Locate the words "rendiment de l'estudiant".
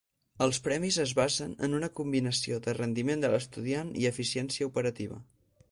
2.81-3.95